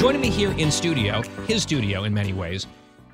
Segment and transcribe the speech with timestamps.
[0.00, 2.66] Joining me here in studio, his studio in many ways,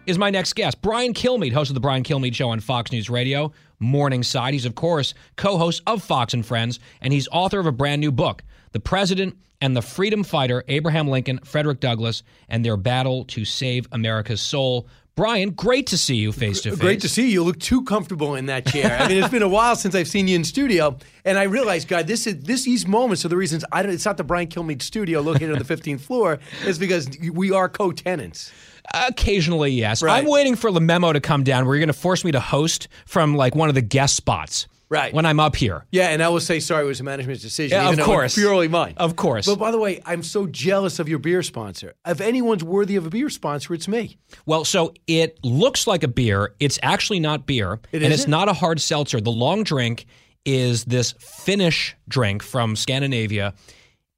[0.07, 3.11] is my next guest, Brian Kilmeade, host of the Brian Kilmeade Show on Fox News
[3.11, 3.51] Radio,
[3.81, 4.55] Morningside.
[4.55, 8.01] He's, of course, co host of Fox and Friends, and he's author of a brand
[8.01, 13.25] new book, The President and the Freedom Fighter, Abraham Lincoln, Frederick Douglass, and Their Battle
[13.25, 14.87] to Save America's Soul.
[15.17, 16.79] Brian, great to see you face to face.
[16.79, 17.29] Great to see you.
[17.29, 18.99] You look too comfortable in that chair.
[19.01, 21.89] I mean, it's been a while since I've seen you in studio, and I realized,
[21.89, 23.93] God, this is this these moments are the reasons I don't.
[23.93, 26.39] It's not the Brian Kilmeade studio located on the 15th floor.
[26.65, 28.53] It's because we are co-tenants.
[28.93, 30.03] Occasionally, yes.
[30.03, 30.19] Right.
[30.19, 32.41] I'm waiting for the memo to come down where you're going to force me to
[32.41, 34.67] host from like one of the guest spots.
[34.89, 35.13] Right.
[35.13, 35.85] When I'm up here.
[35.91, 36.85] Yeah, and I will say sorry.
[36.85, 37.77] It was a management's decision.
[37.77, 38.35] Yeah, of course.
[38.35, 38.95] purely mine.
[38.97, 39.47] Of course.
[39.47, 41.95] But by the way, I'm so jealous of your beer sponsor.
[42.07, 44.17] If anyone's worthy of a beer sponsor, it's me.
[44.47, 46.55] Well, so it looks like a beer.
[46.61, 47.81] It's actually not beer.
[47.91, 49.21] It and it's not a hard seltzer.
[49.21, 50.07] The long drink
[50.45, 53.55] is this Finnish drink from Scandinavia.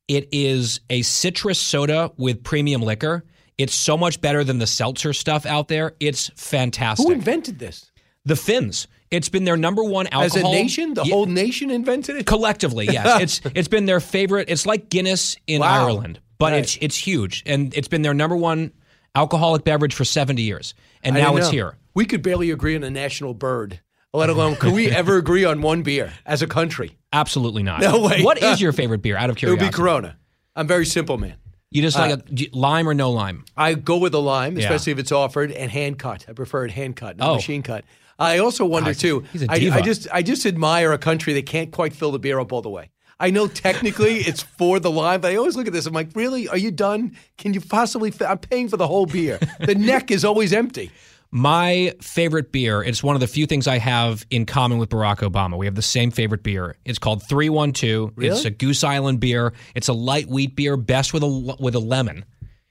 [0.06, 3.24] It is a citrus soda with premium liquor.
[3.56, 5.94] It's so much better than the seltzer stuff out there.
[5.98, 7.06] It's fantastic.
[7.06, 7.90] Who invented this?
[8.24, 8.86] the Finns.
[9.10, 10.24] It's been their number one alcohol.
[10.24, 12.26] As a nation, the Yeah, whole nation invented it.
[12.26, 13.20] collectively, yes.
[13.42, 14.48] it's it's been their favorite.
[14.50, 15.86] It's like Guinness in Wow.
[15.86, 16.62] Ireland, but Right.
[16.62, 18.72] it's it's huge, and it's been their number one
[19.14, 21.52] alcoholic beverage for seventy years, and I now it's know.
[21.52, 21.74] here.
[21.94, 23.80] We could barely agree on a national bird,
[24.12, 26.96] let alone could we ever agree on one beer as a country?
[27.12, 27.80] Absolutely not.
[27.80, 28.22] No way.
[28.22, 29.16] What is your favorite beer?
[29.16, 30.16] Out of curiosity, It would be Corona.
[30.54, 31.34] I'm very simple, man.
[31.70, 33.44] You just like uh, a lime or no lime?
[33.56, 34.64] I go with a lime, Yeah.
[34.64, 36.24] especially if it's offered, and hand cut.
[36.28, 37.34] I prefer it hand cut, not Oh.
[37.34, 37.84] machine cut.
[38.18, 39.24] I also wonder too.
[39.48, 42.52] I, I just I just admire a country that can't quite fill the beer up
[42.52, 42.90] all the way.
[43.20, 45.86] I know technically it's for the line, but I always look at this.
[45.86, 46.48] I'm like, really?
[46.48, 47.16] Are you done?
[47.36, 48.10] Can you possibly?
[48.10, 49.38] Fi- I'm paying for the whole beer.
[49.60, 50.90] The neck is always empty.
[51.30, 55.18] My favorite beer, it's one of the few things I have in common with Barack
[55.18, 55.58] Obama.
[55.58, 56.76] We have the same favorite beer.
[56.86, 58.14] It's called 312.
[58.16, 59.52] It's a Goose Island beer.
[59.74, 62.24] It's a light wheat beer, best with a with a lemon.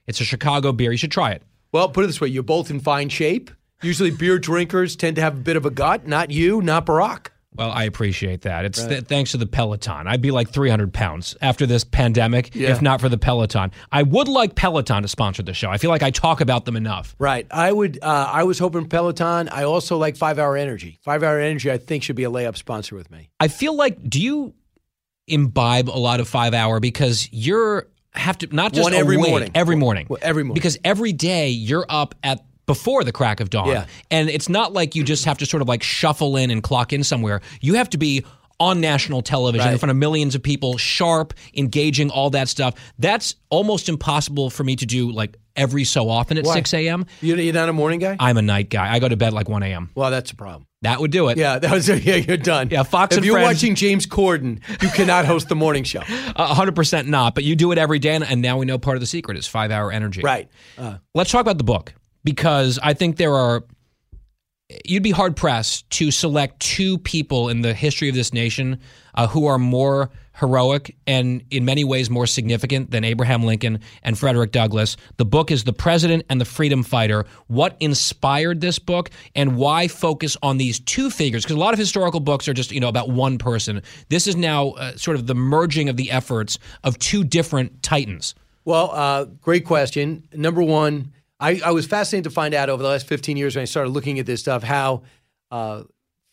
[0.07, 0.91] It's a Chicago beer.
[0.91, 1.43] You should try it.
[1.71, 3.51] Well, put it this way: you're both in fine shape.
[3.81, 6.07] Usually, beer drinkers tend to have a bit of a gut.
[6.07, 7.27] Not you, not Barack.
[7.55, 8.65] Well, I appreciate that.
[8.65, 10.05] It's th- thanks to the Peloton.
[10.07, 12.69] I'd be like 300 pounds after this pandemic Yeah.
[12.69, 13.71] if not for the Peloton.
[13.91, 15.69] I would like Peloton to sponsor the show.
[15.71, 17.15] I feel like I talk about them enough.
[17.17, 17.47] Right.
[17.49, 17.97] I would.
[18.01, 19.49] Uh, I was hoping Peloton.
[19.49, 20.99] I also like Five Hour Energy.
[21.01, 23.29] Five Hour Energy, I think, should be a layup sponsor with me.
[23.39, 24.53] I feel like do you
[25.27, 29.29] imbibe a lot of 5 hour because you're have to not just One every awake-
[29.29, 29.51] morning.
[29.55, 30.05] every morning.
[30.09, 30.53] Well, every morning.
[30.55, 33.69] Because every day you're up at before the crack of dawn.
[33.69, 33.85] Yeah.
[34.11, 36.93] And it's not like you just have to sort of like shuffle in and clock
[36.93, 37.41] in somewhere.
[37.61, 38.23] You have to be
[38.59, 42.73] on national television in front of millions of people, sharp, engaging, all that stuff.
[42.99, 46.53] That's almost impossible for me to do like every so often at Why?
[46.55, 47.05] 6 a.m.
[47.21, 48.15] You- You're not a morning guy.
[48.19, 48.91] I'm a night guy.
[48.93, 49.89] I go to bed like 1 a.m.
[49.95, 50.65] Well, that's a problem.
[50.83, 51.37] That would do it.
[51.37, 52.15] Yeah, that was yeah.
[52.15, 52.69] You're done.
[52.71, 56.01] Yeah, Fox If and you're Friends- watching James Corden, you cannot host the morning show.
[56.35, 58.97] Hundred percent not, but you do it every day, and, and now we know part
[58.97, 60.21] of the secret is five hour energy.
[60.21, 60.49] Right.
[60.77, 61.93] Uh, Let's talk about the book
[62.27, 63.63] because I think there are.
[64.83, 68.81] You'd be hard pressed to select two people in the history of this nation
[69.15, 74.19] uh, who are more heroic and in many ways more significant than Abraham Lincoln and
[74.19, 74.97] Frederick Douglass.
[75.15, 77.25] The book is The President and the Freedom Fighter.
[77.47, 81.45] What inspired this book and why focus on these two figures?
[81.45, 83.81] Because a lot of historical books are just, you know, about one person.
[84.09, 88.35] This is now uh, sort of the merging of the efforts of two different titans.
[88.65, 90.27] well, uh, great question.
[90.33, 93.61] Number one, I, I was fascinated to find out over the last 15 years when
[93.61, 95.03] I started looking at this stuff how
[95.51, 95.83] uh,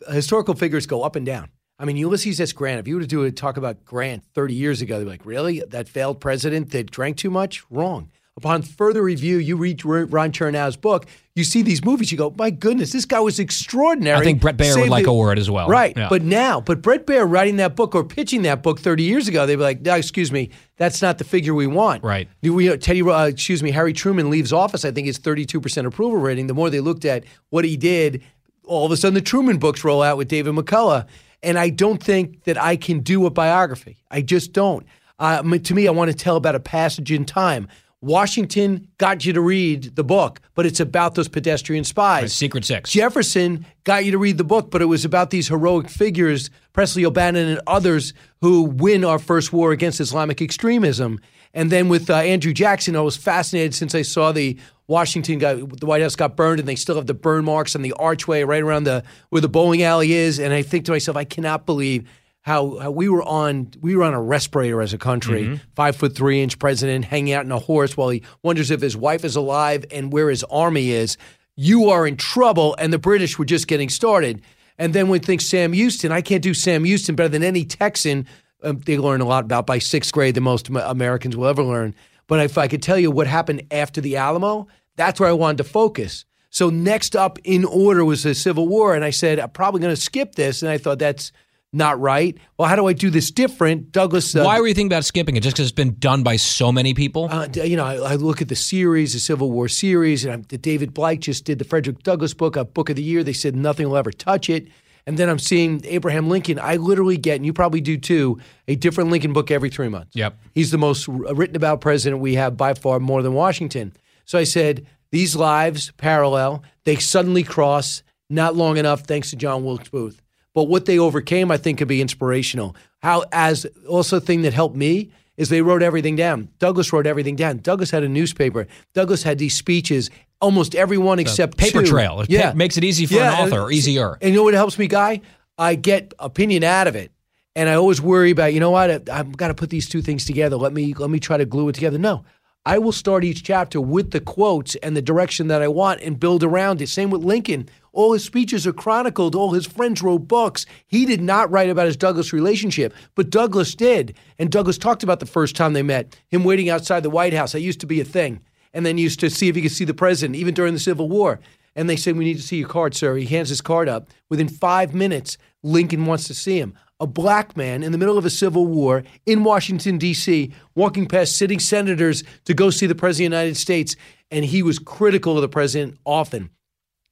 [0.09, 1.51] historical figures go up and down.
[1.79, 2.53] I mean, Ulysses S.
[2.53, 5.11] Grant, if you were to do a talk about Grant 30 years ago, they'd be
[5.11, 5.61] like, really?
[5.69, 7.65] That failed president that drank too much?
[7.69, 8.11] Wrong.
[8.37, 12.51] Upon further review, you read Ron Chernow's book, you see these movies, you go, my
[12.51, 14.19] goodness, this guy was extraordinary.
[14.19, 15.69] I think Bret Baier would like a word as well.
[15.69, 15.97] Right.
[15.97, 16.09] Yeah.
[16.09, 19.47] But now, but Bret Baier writing that book or pitching that book 30 years ago,
[19.47, 22.03] they'd be like, no, excuse me, that's not the figure we want.
[22.03, 22.29] Right.
[22.43, 24.85] We, Teddy, uh, excuse me, Harry Truman leaves office.
[24.85, 26.49] I think it's 32% approval rating.
[26.49, 28.21] The more they looked at what he did,
[28.67, 31.07] all of a sudden the Truman books roll out with David McCullough.
[31.45, 33.99] And I don't think that I can do a biography.
[34.11, 34.85] I just don't.
[35.19, 37.69] Uh, to me, I want to tell about a passage in time.
[38.05, 42.35] Washington got you to read the book, but it's about those pedestrian spies.
[42.35, 42.91] Secret Six.
[42.91, 47.07] Jefferson got you to read the book, but it was about these heroic figures, Presley
[47.07, 48.13] O'Bannon and others,
[48.43, 51.19] who win our first war against Islamic extremism.
[51.55, 55.81] And then with uh, Andrew Jackson, I was fascinated since I saw the Washington got
[55.81, 58.45] the White House got burned, and they still have the burn marks on the archway
[58.45, 60.39] right around the where the bowling alley is.
[60.39, 62.07] And I think to myself, I cannot believe
[62.45, 65.45] how, how we were on we were on a respirator as a country.
[65.45, 65.55] Mm-hmm.
[65.75, 68.95] Five foot three inch president hanging out in a horse while he wonders if his
[68.95, 71.17] wife is alive and where his army is.
[71.57, 74.43] You are in trouble, and the British were just getting started.
[74.77, 76.13] And then we think Sam Houston.
[76.13, 78.27] I can't do Sam Houston better than any Texan.
[78.63, 81.95] Um, they learn a lot about by sixth grade than most Americans will ever learn.
[82.27, 84.67] But if I could tell you what happened after the Alamo,
[84.97, 86.27] that's where I wanted to focus.
[86.51, 89.95] So next up in order was the Civil War, and I said I'm probably going
[89.95, 91.33] to skip this, and I thought that's
[91.75, 92.37] not right.
[92.59, 93.93] Well, how do I do this different?
[93.93, 94.35] Douglass.
[94.35, 95.43] Uh, Why were you thinking about skipping it?
[95.43, 97.29] Just because it's been done by so many people?
[97.31, 100.43] uh, you know, I, I look at the series, the Civil War series, and I'm,
[100.43, 103.23] the David Blight just did the Frederick Douglass book, a book of the year.
[103.23, 104.69] They said nothing will ever touch it.
[105.07, 106.59] And then I'm seeing Abraham Lincoln.
[106.59, 110.17] I literally get, and you probably do too, a different Lincoln book every three months.
[110.17, 110.39] Yep.
[110.55, 113.93] He's the most written about president we have by far, more than Washington.
[114.25, 116.63] So I said, these lives parallel.
[116.85, 120.23] They suddenly cross, not long enough, thanks to John Wilkes Booth.
[120.55, 122.77] But what they overcame, I think, could be inspirational.
[123.03, 126.49] How, as also a thing that helped me is they wrote everything down.
[126.59, 127.59] Douglass wrote everything down.
[127.59, 128.69] Douglass had a newspaper.
[128.95, 130.11] Douglass had these speeches,
[130.41, 131.87] almost everyone except paper two.
[131.87, 132.21] trail.
[132.21, 134.17] It pa- makes it easy for an author, or easier.
[134.21, 135.23] And you know what helps me, Guy?
[135.59, 137.11] I get opinion out of it.
[137.57, 139.09] And I always worry about, you know what?
[139.09, 140.57] I've got to put these two things together.
[140.57, 141.99] Let me let me try to glue it together.
[141.99, 142.25] No.
[142.67, 146.19] I will start each chapter with the quotes and the direction that I want and
[146.19, 146.89] build around it.
[146.89, 147.69] Same with Lincoln.
[147.93, 149.35] All his speeches are chronicled.
[149.35, 150.65] All his friends wrote books.
[150.87, 154.17] He did not write about his Douglass relationship, but Douglass did.
[154.39, 157.53] And Douglass talked about the first time they met, him waiting outside the White House.
[157.53, 158.41] That used to be a thing.
[158.73, 161.09] And then used to see if he could see the president, even during the Civil
[161.09, 161.41] War.
[161.77, 163.15] And they said, We need to see your card, sir.
[163.17, 164.09] He hands his card up.
[164.31, 166.75] Within five minutes, Lincoln wants to see him.
[167.01, 171.37] A black man in the middle of a civil war in Washington, D.C., walking past
[171.37, 173.97] sitting senators to go see the President of the United States.
[174.31, 176.51] And he was critical of the president often.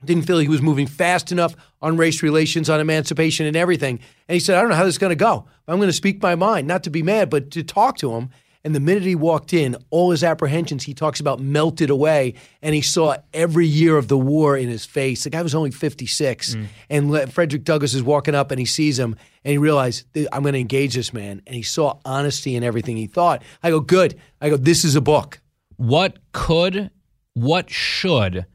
[0.05, 4.01] Didn't feel he was moving fast enough on race relations, on emancipation, and everything.
[4.29, 5.47] And he said, I don't know how this is going to go.
[5.69, 8.31] I'm going to speak my mind, not to be mad, but to talk to him.
[8.65, 12.75] And the minute he walked in, all his apprehensions he talks about melted away, and
[12.75, 15.25] he saw every year of the war in his face.
[15.25, 16.67] The guy was only 56, mm.
[16.89, 20.43] and Le- Frederick Douglass is walking up, and he sees him, and he realized, I'm
[20.43, 21.43] going to engage this man.
[21.47, 23.43] And he saw honesty in everything he thought.
[23.63, 24.19] I go, good.
[24.41, 25.41] I go, this is a book.
[25.77, 26.91] What could,
[27.35, 28.47] what should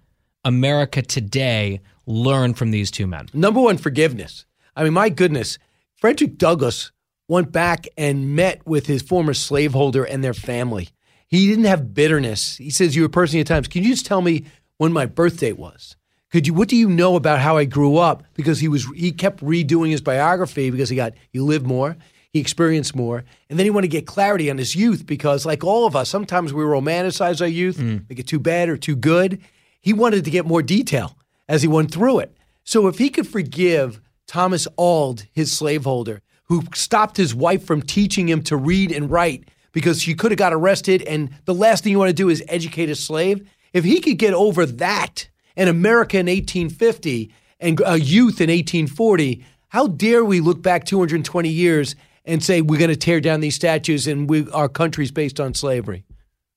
[0.46, 3.28] America today learn from these two men?
[3.34, 4.46] Number one, forgiveness.
[4.74, 5.58] I mean, my goodness,
[5.98, 6.92] Frederick Douglass
[7.28, 10.90] went back and met with his former slaveholder and their family.
[11.28, 12.58] He didn't have bitterness.
[12.58, 13.68] He says, "You were person at times.
[13.68, 14.46] Can you just tell me
[14.78, 15.96] when my birth date was?
[16.32, 16.54] Could you?
[16.54, 18.24] What do you know about how I grew up?
[18.34, 21.98] Because he was he kept redoing his biography because he got he lived more."
[22.34, 23.24] He experienced more.
[23.50, 26.10] And then he wanted to get clarity on his youth because, like all of us,
[26.10, 28.08] sometimes we romanticize our youth, mm.
[28.10, 29.42] make it too bad or too good.
[29.80, 32.38] He wanted to get more detail as he went through it.
[32.64, 38.28] So if he could forgive Thomas Auld, his slaveholder, who stopped his wife from teaching
[38.28, 41.92] him to read and write because she could have got arrested, and the last thing
[41.92, 43.48] you want to do is educate a slave.
[43.74, 45.28] If he could get over that,
[45.58, 51.50] and America in 1850 and a youth in 1840, how dare we look back 220
[51.50, 55.40] years and say we're going to tear down these statues and we, our country's based
[55.40, 56.06] on slavery?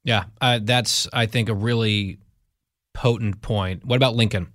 [0.04, 2.18] Yeah, uh, that's, I think, a really
[2.94, 3.84] potent point.
[3.84, 4.48] What about Lincoln?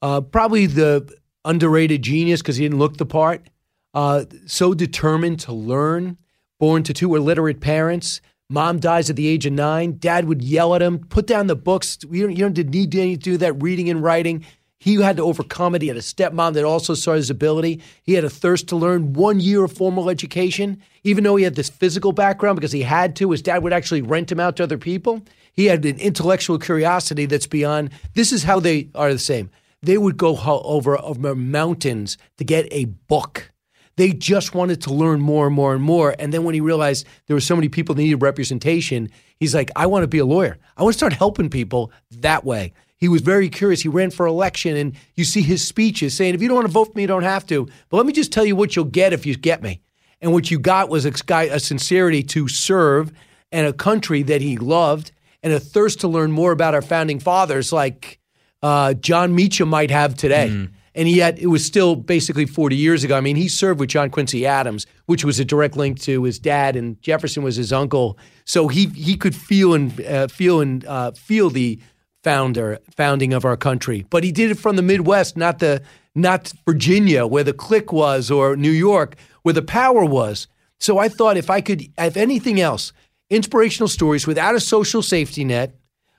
[0.00, 1.12] Uh, probably the
[1.44, 3.48] underrated genius because he didn't look the part.
[3.94, 6.18] Uh, so determined to learn,
[6.60, 8.20] born to two illiterate parents.
[8.50, 9.96] Mom dies at the age of nine.
[9.98, 11.98] Dad would yell at him, put down the books.
[12.10, 14.44] You don't, you don't need to do that reading and writing.
[14.80, 15.82] He had to overcome it.
[15.82, 17.82] He had a stepmom that also saw his ability.
[18.04, 21.56] He had a thirst to learn one year of formal education, even though he had
[21.56, 23.32] this physical background because he had to.
[23.32, 25.22] His dad would actually rent him out to other people.
[25.52, 27.90] He had an intellectual curiosity that's beyond.
[28.14, 29.50] This is how they are the same.
[29.82, 33.50] They would go over, over mountains to get a book.
[33.98, 36.14] They just wanted to learn more and more and more.
[36.20, 39.72] And then when he realized there were so many people that needed representation, he's like,
[39.74, 40.56] I want to be a lawyer.
[40.76, 42.72] I want to start helping people that way.
[42.96, 43.82] He was very curious.
[43.82, 46.72] He ran for election, and you see his speeches saying, if you don't want to
[46.72, 47.68] vote for me, you don't have to.
[47.88, 49.80] But let me just tell you what you'll get if you get me.
[50.20, 51.12] And what you got was a,
[51.50, 53.12] a sincerity to serve
[53.50, 55.10] and a country that he loved
[55.42, 58.20] and a thirst to learn more about our founding fathers like
[58.62, 60.68] uh, Jon Meacham might have today.
[60.98, 63.16] And yet, it was still basically 40 years ago.
[63.16, 66.40] I mean, he served with John Quincy Adams, which was a direct link to his
[66.40, 68.18] dad, and Jefferson was his uncle.
[68.44, 71.78] So he he could feel and uh, feel and uh, feel the
[72.24, 74.06] founder founding of our country.
[74.10, 75.82] But he did it from the Midwest, not the
[76.16, 80.48] not Virginia, where the clique was, or New York, where the power was.
[80.80, 82.92] So I thought if I could, if anything else,
[83.30, 85.76] inspirational stories without a social safety net,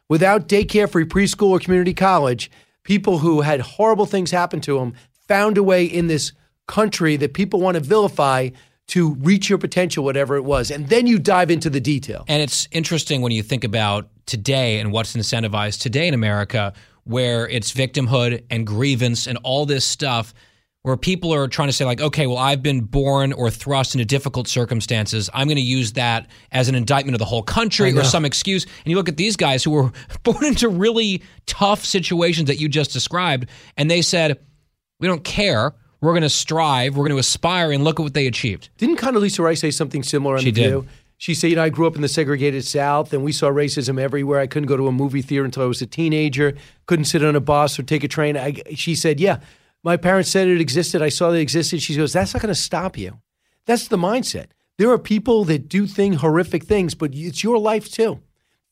[0.08, 2.50] without daycare, free preschool, or community college,
[2.90, 4.96] people who had horrible things happen to them
[5.28, 6.32] found a way in this
[6.66, 8.50] country that people want to vilify
[8.88, 10.72] to reach your potential, whatever it was.
[10.72, 12.26] And then you dive into the detail.
[12.28, 17.48] And it's interesting when you think about today and what's incentivized today in America, where
[17.48, 20.34] it's victimhood and grievance and all this stuff
[20.84, 24.06] where people are trying to say like okay well i've been born or thrust into
[24.06, 28.04] difficult circumstances i'm going to use that as an indictment of the whole country or
[28.04, 29.92] some excuse and you look at these guys who were
[30.24, 34.40] born into really tough situations that you just described and they said
[35.00, 38.14] we don't care we're going to strive we're going to aspire and look at what
[38.14, 40.70] they achieved Didn't Condoleezza Rice say something similar on She The did.
[40.70, 40.88] View?
[41.22, 44.00] She said, you know, I grew up in the segregated South and we saw racism
[44.00, 44.40] everywhere.
[44.40, 46.54] I couldn't go to a movie theater until I was a teenager,
[46.86, 48.38] couldn't sit on a bus or take a train.
[48.38, 49.40] I, she said, yeah,
[49.84, 51.02] my parents said it existed.
[51.02, 51.82] I saw that it existed.
[51.82, 53.20] She goes, that's not going to stop you.
[53.66, 54.48] That's the mindset.
[54.78, 58.22] There are people that do thing horrific things, but it's your life too.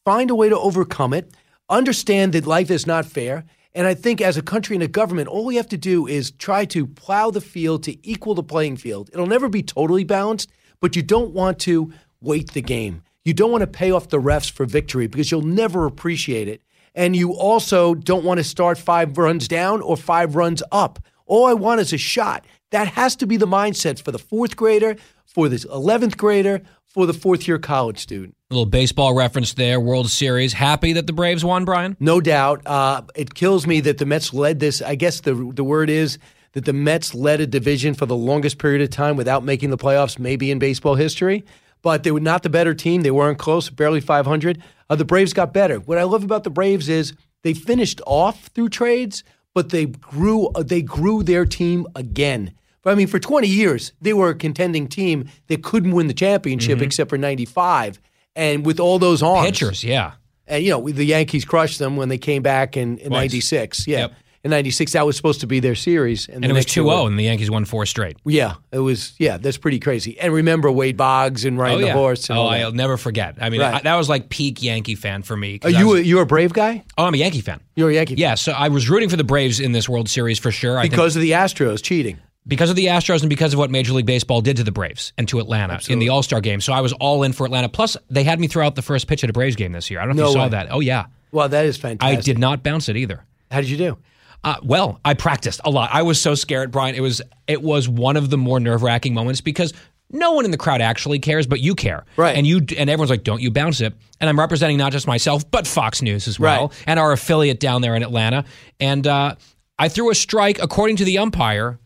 [0.06, 1.34] Find a way to overcome it.
[1.70, 3.46] Understand that life is not fair.
[3.74, 6.32] And I think as a country and a government, all we have to do is
[6.32, 9.10] try to plow the field to equal the playing field.
[9.14, 10.50] It'll never be totally balanced,
[10.80, 13.04] but you don't want to wait the game.
[13.24, 16.64] You don't want to pay off the refs for victory because you'll never appreciate it.
[16.98, 20.98] And you also don't want to start five runs down or five runs up.
[21.28, 22.44] All I want is a shot.
[22.72, 27.06] That has to be the mindset for the fourth grader, for the 11th grader, for
[27.06, 28.36] the fourth year college student.
[28.50, 32.64] a little baseball reference there world series happy that the braves won brian No doubt.
[32.66, 34.82] Uh, it kills me that the Mets led this.
[34.82, 36.18] I guess the the word is
[36.54, 39.78] that the Mets led a division for the longest period of time without making the
[39.78, 41.46] playoffs, maybe in baseball history.
[41.82, 43.02] But they were not the better team.
[43.02, 44.62] They weren't close, barely 500.
[44.90, 45.80] Uh, the Braves got better.
[45.80, 50.48] What I love about the Braves is they finished off through trades, but they grew.
[50.50, 52.54] Uh, they grew their team again.
[52.82, 56.14] But I mean, for 20 years, they were a contending team that couldn't win the
[56.14, 58.00] championship except for 95.
[58.36, 60.14] And with all those arms, pitchers yeah
[60.48, 63.88] and you know the Yankees crushed them when they came back in, in '96.
[63.88, 64.14] Yeah, Yep.
[64.44, 67.24] In '96 that was supposed to be their series, and it was 2-0 and the
[67.24, 69.14] yankees won four straight Yeah, it was.
[69.18, 70.20] Yeah, that's pretty crazy.
[70.20, 72.30] And remember Wade Boggs and Ryan oh the yeah Horse.
[72.30, 73.76] And oh i'll never forget i mean Right.
[73.76, 75.60] I, that was like peak yankee fan for me.
[75.64, 76.84] Are you was- a, you a Brave guy?
[76.98, 78.22] oh i'm a yankee fan You're a Yankee fan.
[78.22, 80.78] Yeah, so I was rooting for the Braves in this World Series for sure.
[80.78, 82.18] I think because of the Astros cheating.
[82.48, 85.14] because of the Astros and because of what Major League Baseball did to the Braves
[85.18, 86.62] and to Atlanta in the All Star game.
[86.62, 87.68] So I was all in for Atlanta.
[87.70, 90.00] Plus, they had me throw out the first pitch at a Braves game this year.
[90.00, 90.50] I don't know if No you saw way.
[90.50, 90.68] that.
[90.72, 92.18] Oh yeah, Well, that is fantastic.
[92.18, 93.24] I did not bounce it either.
[93.52, 93.98] How did you do?
[94.44, 95.90] Uh, well, I practiced a lot.
[95.92, 96.96] I was so scared, Brian.
[96.96, 99.74] It was it was one of the more nerve wracking moments because
[100.10, 102.38] no one in the crowd actually cares, but you care, Right.
[102.38, 105.50] And you and everyone's like, "Don't you bounce it?" And I'm representing not just myself,
[105.52, 106.84] but Fox News as well, Right.
[106.88, 108.46] and our affiliate down there in Atlanta.
[108.80, 109.36] And uh,
[109.78, 111.80] I threw a strike according to the umpire.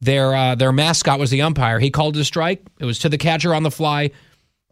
[0.00, 1.78] Their uh, their mascot was the umpire.
[1.78, 2.62] He called it a strike.
[2.80, 4.10] It was to the catcher on the fly.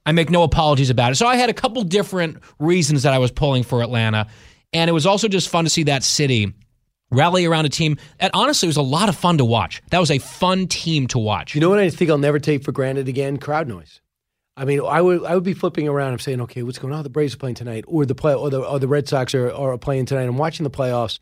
[0.04, 1.16] I make no apologies about it.
[1.16, 4.26] So I had a couple different reasons that I was pulling for Atlanta,
[4.72, 6.54] and it was also just fun to see that city
[7.10, 9.82] rally around a team that honestly it was a lot of fun to watch.
[9.90, 11.54] That was a fun team to watch.
[11.54, 13.36] You know what I think I'll never take for granted again?
[13.36, 14.00] Crowd noise.
[14.56, 17.02] I mean, I would I would be flipping around and saying, okay, what's going on?
[17.02, 19.52] The Braves are playing tonight, or the play, or the or the Red Sox are,
[19.52, 20.22] are playing tonight.
[20.22, 21.18] I'm watching the playoffs,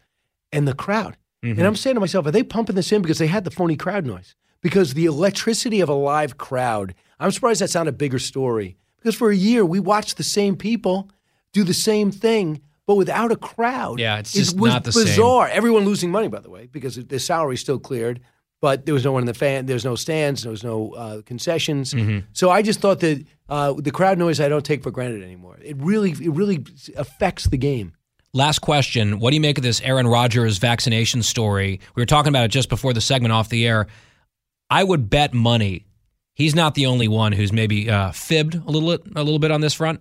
[0.53, 1.67] and the crowd, and mm-hmm.
[1.67, 4.07] I'm saying to myself, are they pumping this in because they had the phony crowd
[4.07, 4.37] noise?
[4.61, 6.95] Because the electricity of a live crowd.
[7.21, 8.77] I'm surprised that's not a bigger story.
[8.97, 11.11] Because for a year we watched the same people
[11.53, 13.99] do the same thing, but without a crowd.
[13.99, 15.05] Yeah, it's It just was not the same.
[15.05, 15.49] bizarre.
[15.49, 18.21] Everyone losing money, by the way, because their salary still cleared
[18.65, 19.67] but there was no one in the fan.
[19.67, 20.41] There's no stands.
[20.41, 21.93] There was no uh, concessions.
[21.93, 22.21] Mm-hmm.
[22.33, 25.59] So I just thought that uh, the crowd noise I don't take for granted anymore.
[25.63, 26.65] It really, it really
[26.97, 27.93] affects the game.
[28.33, 29.19] Last question.
[29.19, 31.79] What do you make of this Aaron Rodgers vaccination story?
[31.95, 33.87] We were talking about it just before the segment off the air.
[34.71, 35.85] I would bet money
[36.33, 39.61] he's not the only one who's maybe uh, fibbed a little, a little bit on
[39.61, 40.01] this front.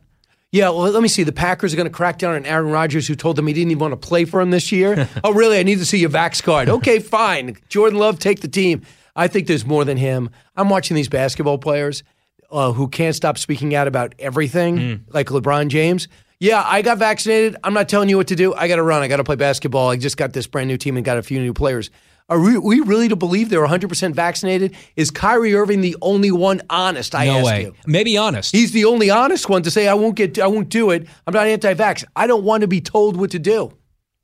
[0.53, 1.23] Yeah, well, let me see.
[1.23, 3.71] The Packers are going to crack down on Aaron Rodgers, who told them he didn't
[3.71, 5.09] even want to play for him this year.
[5.23, 5.57] oh, really?
[5.57, 6.69] I need to see your Vax card.
[6.69, 7.57] Okay, fine.
[7.69, 8.83] Jordan Love, take the team.
[9.15, 10.29] I think there's more than him.
[10.55, 12.03] I'm watching these basketball players
[12.51, 16.07] uh, who can't stop speaking out about everything, like LeBron James.
[16.39, 17.55] Yeah, I got vaccinated.
[17.63, 18.53] I'm not telling you what to do.
[18.53, 19.01] I got to run.
[19.01, 19.89] I got to play basketball.
[19.89, 21.89] I just got this brand new team and got a few new players.
[22.29, 24.75] Are we, we really to believe they're 100% vaccinated?
[24.95, 27.13] Is Kyrie Irving the only one honest?
[27.13, 27.61] I no ask way.
[27.63, 27.75] you.
[27.85, 28.53] Maybe honest.
[28.53, 31.07] He's the only honest one to say I won't get I won't do it.
[31.27, 32.05] I'm not anti-vax.
[32.15, 33.73] I don't want to be told what to do.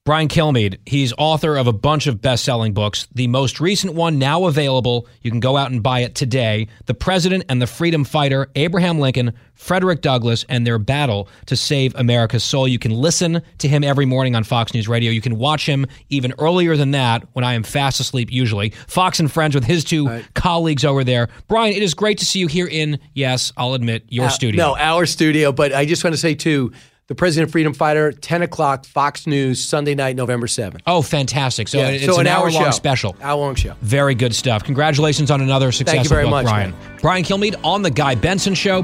[0.05, 3.07] Brian Kilmeade, he's author of a bunch of best selling books.
[3.13, 6.95] The most recent one now available, you can go out and buy it today The
[6.95, 12.43] President and the Freedom Fighter, Abraham Lincoln, Frederick Douglass, and their battle to save America's
[12.45, 12.67] soul.
[12.67, 15.11] You can listen to him every morning on Fox News Radio.
[15.11, 18.69] You can watch him even earlier than that when I am fast asleep, usually.
[18.87, 20.33] Fox and Friends with his two right.
[20.33, 21.27] colleagues over there.
[21.49, 24.65] Brian, it is great to see you here in, yes, I'll admit, your uh, studio.
[24.65, 25.51] No, our studio.
[25.51, 26.71] But I just want to say, too,
[27.09, 30.81] the President Freedom Fighter, 10 o'clock, Fox News, Sunday night, November 7th.
[30.85, 31.67] Oh, fantastic.
[31.67, 33.17] So yeah, it's so an, an hour long special.
[33.21, 33.75] Hour long show.
[33.81, 34.63] Very good stuff.
[34.63, 36.71] Congratulations on another successful Thank you very book, much, Brian.
[36.71, 36.97] Man.
[37.01, 38.83] Brian Kilmeade on The Guy Benson Show.